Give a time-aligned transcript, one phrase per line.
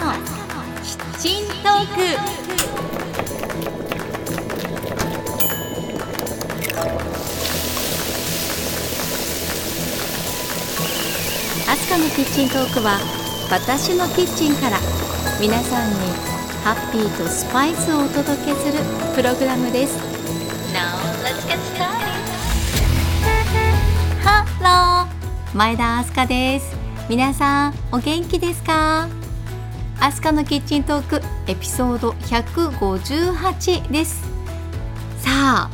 [0.00, 0.12] の
[0.82, 2.00] キッチントーク。
[11.70, 12.98] アスカのキッチントークは
[13.50, 14.78] 私のキッチンから
[15.38, 15.96] 皆さんに
[16.64, 18.78] ハッピーとスパイスをお届けする
[19.14, 19.98] プログラムです。
[20.72, 22.08] Now let's get started.
[24.22, 26.74] ハロー前田明日香です。
[27.10, 29.19] 皆さんお元気ですか？
[30.02, 34.22] アスカのキッチントークエピソード158です。
[35.18, 35.70] さあ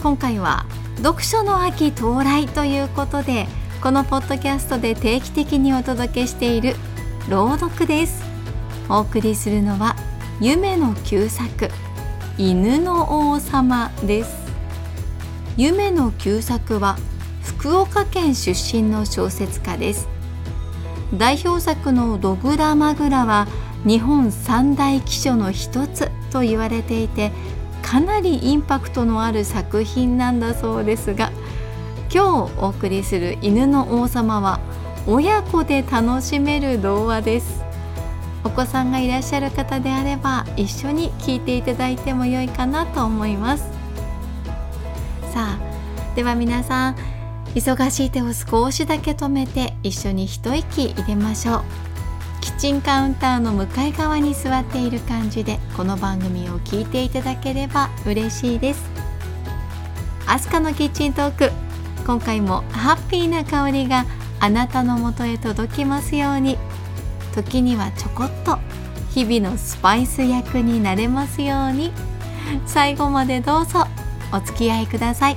[0.00, 0.64] 今回は
[0.98, 3.48] 読書の秋到来ということで
[3.82, 6.76] このポッドキャストで定期的にお届けしている
[7.28, 8.22] 朗読です。
[8.88, 9.96] お送りするのは
[10.40, 11.68] 夢の旧作
[12.38, 14.36] 犬の王様です。
[15.56, 16.96] 夢の旧作は
[17.42, 20.08] 福岡県出身の小説家です。
[21.12, 23.46] 代表作の「ドグラマグラ」は
[23.86, 27.32] 日本三大奇書の一つと言われていて
[27.82, 31.30] かなりインパクトのある作品なんだそうですが
[32.12, 34.60] 今日お送りする「犬の王様」は
[35.06, 37.62] 親子で楽しめる童話です。
[38.42, 43.64] お子さんがいらっしゃる方であれば一緒に聞いていただいても良いかなと思います。
[45.32, 46.96] さあでは皆さん
[47.54, 51.62] 忙しい手を少しだけ止めて一緒に一息入れましょう。
[52.44, 58.84] キッチンカウンターの向かい側に座っている感じでこの番組を聞いていただければ嬉しいです。
[60.26, 61.50] アスカのキッチントーク
[62.06, 64.04] 今回もハッピーな香りが
[64.40, 66.58] あなたのもとへ届きますように
[67.34, 68.58] 時にはちょこっと
[69.14, 71.92] 日々のスパイス役になれますように。
[72.66, 73.86] 最後までどうぞ
[74.34, 75.36] お付き合いください。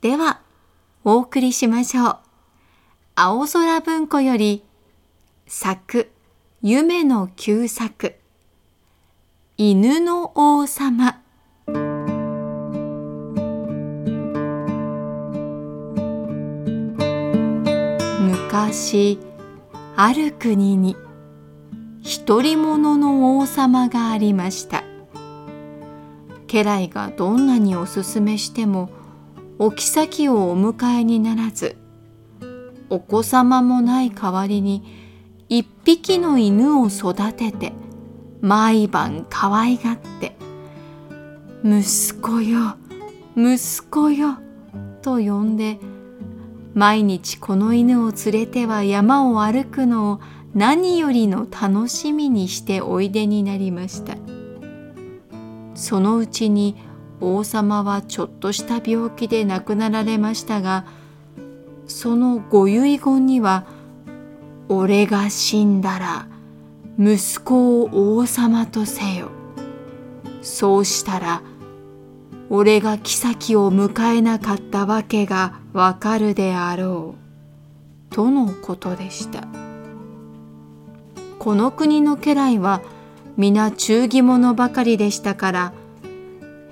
[0.00, 0.43] では
[1.34, 2.18] 送りしましょう。
[3.16, 4.62] 青空文庫より
[5.48, 6.08] 作
[6.62, 8.14] 夢の旧作。
[9.56, 11.20] 犬の王様。
[18.20, 19.18] 昔
[19.96, 20.96] ある国に
[22.28, 24.84] 独り者の王様がありました。
[26.46, 28.88] 家来がどんなにおすすめしても
[29.58, 31.76] お妃をお迎えにならず
[32.90, 34.82] お子様もない代わりに
[35.48, 37.72] 一匹の犬を育てて
[38.40, 40.36] 毎晩可愛がって
[41.64, 42.76] 「息子よ
[43.36, 44.38] 息子よ」
[45.02, 45.78] と呼んで
[46.74, 50.20] 毎日この犬を連れては山を歩くのを
[50.54, 54.16] 何よりの楽しみにしておいでになりました。
[55.74, 56.76] そのうちに
[57.20, 60.84] 王様はちょっとした病気で亡くなられましたが
[61.86, 63.66] そのご遺言には
[64.68, 66.26] 「俺が死んだら
[66.98, 69.30] 息子を王様とせよ」
[70.42, 71.42] そうしたら
[72.50, 77.14] 俺が妃を迎えなかったわけがわかるであろ
[78.10, 78.14] う。
[78.14, 79.48] とのことでした。
[81.38, 82.80] この国の家来は
[83.36, 85.72] 皆忠義者ばかりでしたから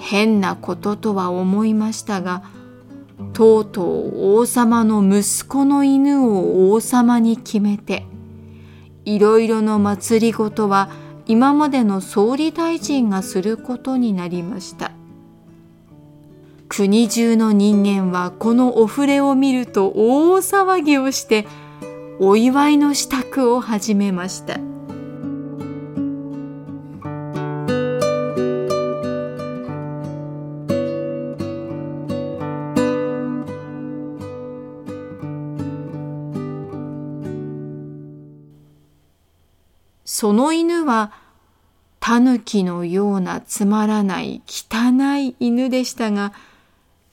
[0.00, 2.42] 変なこととは思いましたが
[3.34, 8.06] とうとう王様の息子の犬を王様に決めて
[9.04, 10.88] いろいろの祭りごとは
[11.26, 14.92] 今までの総理大臣がすることになりました
[16.68, 21.46] 国中の人間はこのお触れを見ると大騒ぎをして
[22.18, 24.69] お祝いの支度を始めました。
[40.20, 41.12] その犬は
[41.98, 46.34] タヌキのようなつまらない汚い犬でしたが、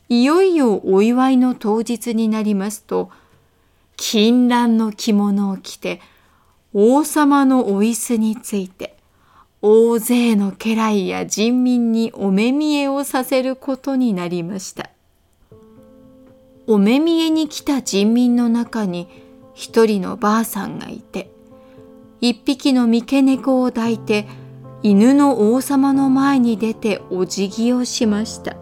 [0.10, 3.10] いよいよお祝いの当日になりますと、
[3.96, 6.02] 金蘭の着物を着て、
[6.74, 8.98] 王様のお椅子について、
[9.62, 14.90] 大勢の家来や人民にお目見えをさせることになりました。
[16.68, 19.08] お目見えに来た人民の中に
[19.54, 21.32] 一人のばあさんがいて、
[22.20, 24.28] 一匹の三毛猫を抱いて、
[24.84, 28.56] 犬の王様の前に出てお辞儀をしました。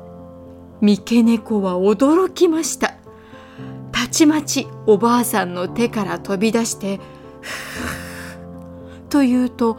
[0.82, 2.96] 三毛猫は驚きました。
[3.92, 7.00] たちまちおばあさんの手から飛び出して、
[9.10, 9.78] と言うと、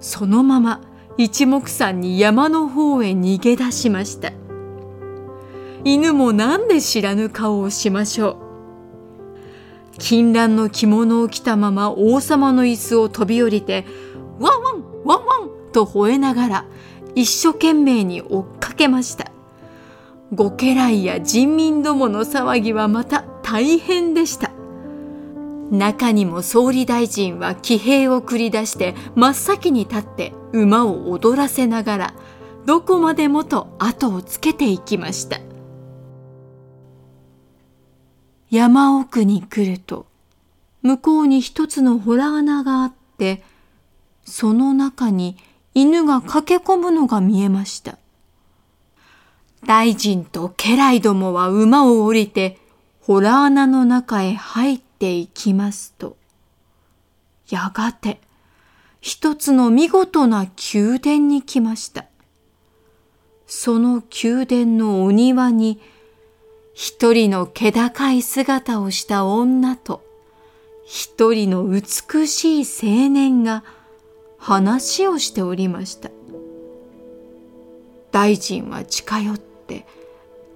[0.00, 0.82] そのまま
[1.16, 4.32] 一目散に山の方へ逃げ出しました。
[5.84, 8.43] 犬もなんで知らぬ顔をしましょう。
[9.98, 13.86] 金蘭の着物を着たまま王様の椅子を飛び降りて
[14.38, 16.64] ワンワンワンワンと吠えながら
[17.14, 19.30] 一生懸命に追っかけました。
[20.32, 24.50] ご家来や人民どもの騒ぎはまた大変でした。
[25.70, 32.14] 中にも総理大臣は騎兵を繰り出して真っ先に立って馬を踊らせながら
[32.66, 35.38] どこまでもと後をつけていきました。
[38.54, 40.06] 山奥に来ると
[40.82, 43.42] 向こうに一つの洞穴があって
[44.24, 45.36] その中に
[45.74, 47.98] 犬が駆け込むのが見えました
[49.66, 52.58] 大臣と家来どもは馬を降りて
[53.06, 56.16] 洞穴の中へ入っていきますと、
[57.50, 58.20] やがて
[59.00, 62.06] 一つの見事な宮殿に来ました。
[63.46, 65.80] その宮殿のお庭に
[66.74, 70.02] 一人の気高い姿をした女と
[70.84, 73.64] 一人の美しい青年が
[74.38, 76.10] 話をしておりました。
[78.10, 79.86] 大臣は近寄って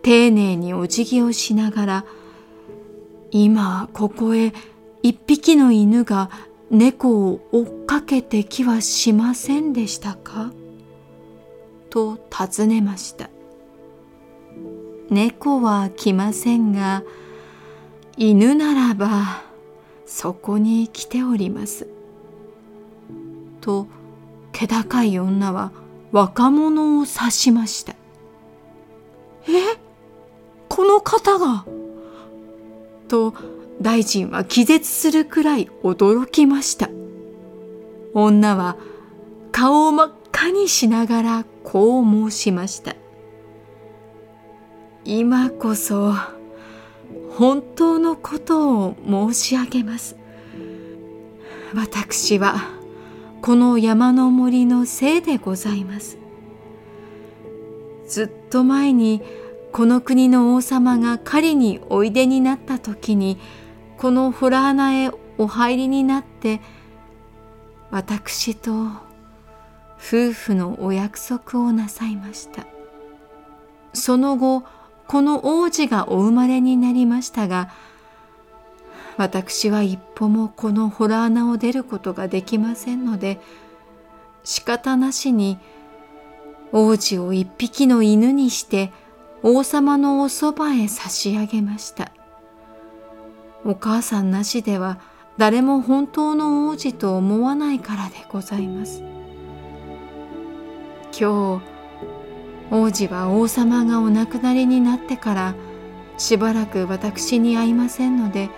[0.03, 2.05] 丁寧にお辞儀をしながら
[3.31, 4.53] 今ここへ
[5.03, 6.31] 一匹の犬が
[6.71, 10.53] 猫を追っかけてきはしませんでしたか？
[11.91, 13.31] と尋ねました
[15.11, 17.03] 猫は来ませんが
[18.17, 19.43] 犬ならば
[20.07, 21.87] そこに来ております
[23.61, 23.87] と
[24.53, 25.73] 気高い女は
[26.13, 27.95] 若者を指しました
[29.47, 29.79] え？
[30.69, 31.65] この方が？
[33.09, 33.35] と
[33.81, 36.91] 大臣は気絶するくらい驚きました。
[38.13, 38.77] 女は
[39.53, 42.97] 顔を真っ赤にしながらこう申しました。
[45.11, 46.13] 今こそ
[47.31, 50.17] 本当のことを申し上げます。
[51.75, 52.57] 私は
[53.41, 56.19] この山の森のせいでございます。
[58.07, 59.23] ずっと前に
[59.73, 63.39] この国の王様が狩りにおいでになった時に
[63.97, 66.61] この洞穴へお入りになって
[67.91, 68.73] 私と
[69.97, 72.67] 夫婦のお約束をなさいました
[73.95, 74.65] その後
[75.09, 77.71] この王子がお生まれになりましたが
[79.17, 83.41] 私は一歩もこの洞穴を出ることができませんので
[84.45, 85.59] 仕方なしに
[86.73, 88.93] 王子を一匹の犬にして
[89.43, 92.13] 王様のおそばへ差し上げました。
[93.65, 94.99] お母さんなしでは
[95.37, 99.03] 誰も本当の王子と思わないからでございます。
[101.19, 101.78] 今日、
[102.71, 105.55] 王子は王様がお亡くなりになってから
[106.17, 108.51] しばらく私に会いませんので、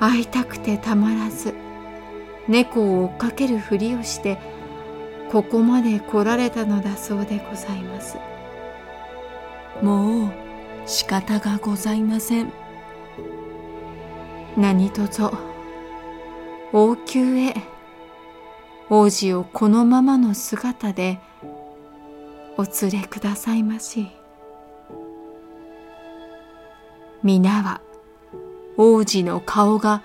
[0.00, 1.54] 会いたくてたまらず、
[2.46, 4.38] 猫を追っかけるふりをして、
[5.32, 8.18] ここまで来られたのだそうでございます。
[9.82, 10.32] もう
[10.86, 12.52] 仕方がございません
[14.56, 15.32] 何とぞ
[16.72, 17.54] 王宮へ
[18.90, 21.18] 王子をこのままの姿で
[22.56, 24.08] お連れくださいまし。
[27.22, 27.80] 皆は
[28.76, 30.02] 王子の顔が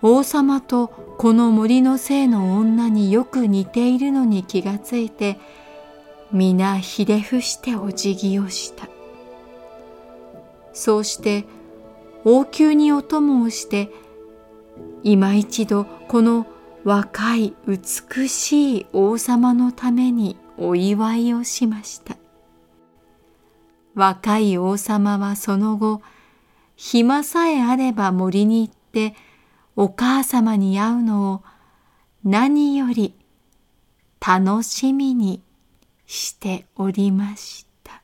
[0.00, 5.38] 王様とこの森の精の女によく似ているのに気がついて
[6.32, 8.88] 皆ひれ伏してお辞儀をした。
[10.72, 11.44] そうして
[12.24, 13.90] 王宮にお供をして
[15.02, 16.46] 今一度この
[16.82, 22.16] 若い美しい王様のためにお祝いをしました
[23.94, 26.02] 若い王様はその後
[26.76, 29.14] 暇さえあれば森に行って
[29.76, 31.42] お母様に会うのを
[32.24, 33.14] 何より
[34.26, 35.42] 楽しみに
[36.06, 38.02] しておりました。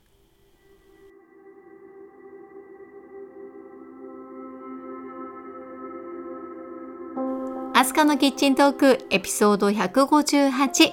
[7.72, 10.92] アスカのキッチントークエピソード158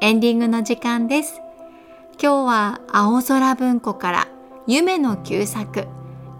[0.00, 1.42] エンディングの時間です。
[2.22, 4.28] 今日は青空文庫から
[4.68, 5.88] 夢の旧作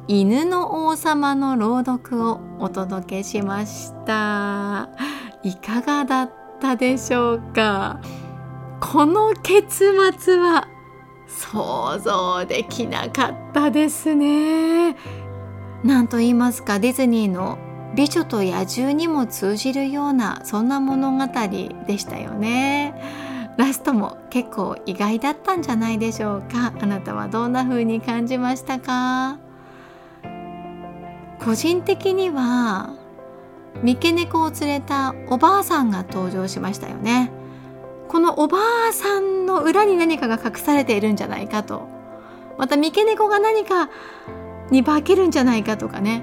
[0.06, 4.90] 犬の王様の朗読をお届けしました。
[5.42, 8.00] いかがだったでしょうか？
[8.80, 10.68] この結末は
[11.26, 14.96] 想像できなかったですね。
[15.82, 17.58] なんと言いますかディズニーの
[17.96, 23.27] 美女と野獣にも通じるようなそんな物語でしたよね
[23.58, 26.72] ラストも結構意外だったんじゃないでしょうか。
[26.80, 29.38] あなたはどんな風に感じましたか？
[31.40, 32.94] 個人的には
[33.82, 37.32] 三毛猫を連れたおばあさんが登場しましたよね。
[38.08, 38.58] このおば
[38.90, 41.88] あさんの裏に何かが隠されているんじゃないかと。
[42.58, 43.90] また三毛猫が何か
[44.70, 46.22] に化けるんじゃないかとかね。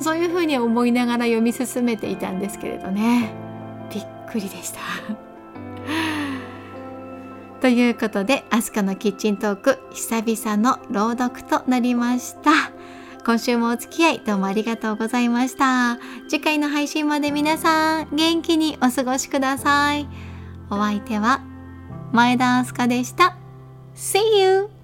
[0.00, 3.32] そういうふうに思いながら読み進めていたんですけれどね。
[3.92, 4.80] びっくりでした。
[7.60, 12.50] ということでアスカのキッチントーク久々の朗読となりました。
[13.24, 15.98] 今週もお付き合いどうもありがとうございました。
[16.28, 20.08] 次回の配信まで皆さん元気にお過ごしください。
[20.70, 21.42] お相手は
[22.12, 23.36] 前田明日香でした。
[23.94, 24.77] See you!